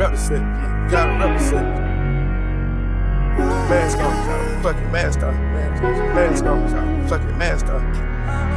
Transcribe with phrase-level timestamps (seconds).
[0.00, 0.90] represent.
[0.90, 1.68] Gotta represent.
[3.68, 5.34] Mask on, fucking mask on.
[6.14, 8.49] Mask on, fucking mask on.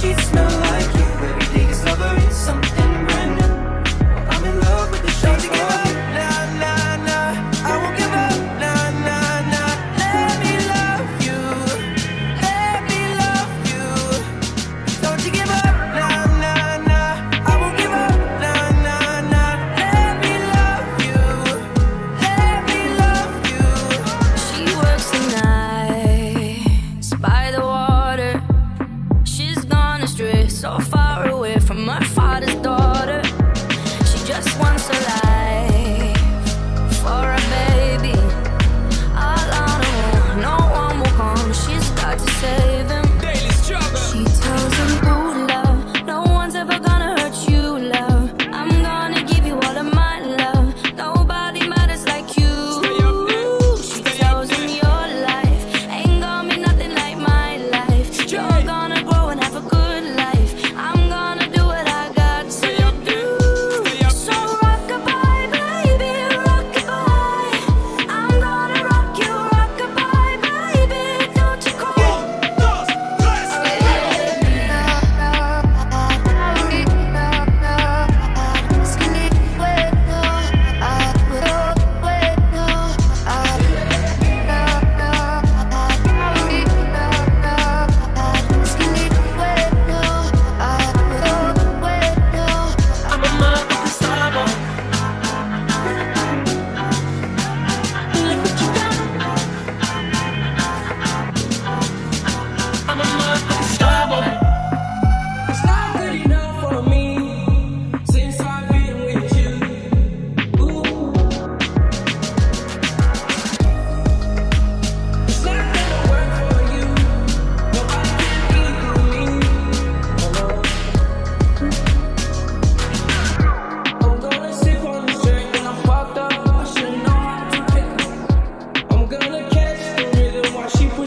[0.00, 0.52] She's not.
[0.52, 0.67] like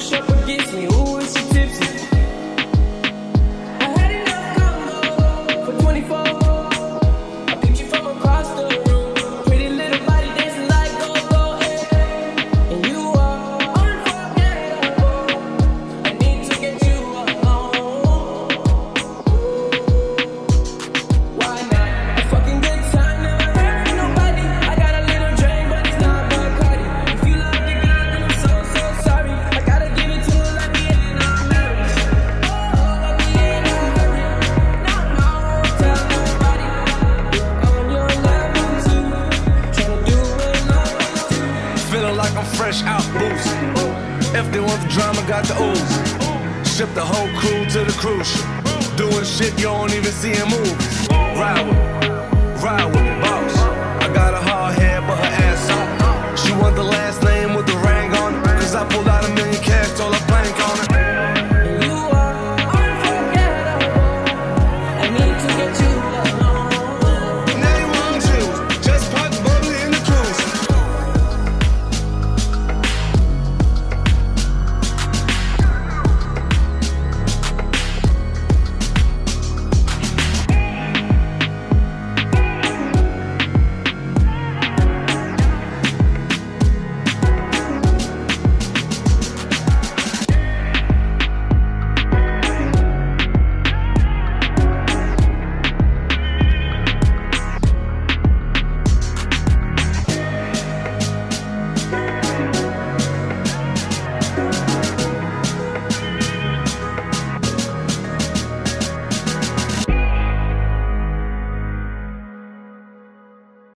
[0.01, 0.30] show.
[44.41, 46.75] If they want the drama, got the ooze.
[46.75, 48.97] Ship the whole crew to the cruise ship.
[48.97, 51.07] Doing shit you don't even see in movies.
[51.11, 52.09] Ride with me,
[52.65, 53.55] ride with me, boss.
[54.01, 54.60] I got a heart.